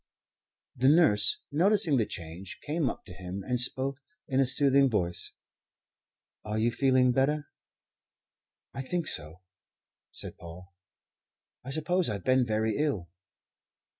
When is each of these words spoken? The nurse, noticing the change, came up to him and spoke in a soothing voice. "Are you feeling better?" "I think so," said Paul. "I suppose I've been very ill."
The 0.75 0.89
nurse, 0.89 1.37
noticing 1.51 1.97
the 1.97 2.07
change, 2.07 2.57
came 2.65 2.89
up 2.89 3.05
to 3.05 3.13
him 3.13 3.43
and 3.43 3.59
spoke 3.59 3.99
in 4.27 4.39
a 4.39 4.47
soothing 4.47 4.89
voice. 4.89 5.31
"Are 6.43 6.57
you 6.57 6.71
feeling 6.71 7.11
better?" 7.11 7.49
"I 8.73 8.81
think 8.81 9.05
so," 9.07 9.41
said 10.11 10.39
Paul. 10.39 10.73
"I 11.63 11.69
suppose 11.69 12.09
I've 12.09 12.23
been 12.25 12.47
very 12.47 12.77
ill." 12.77 13.09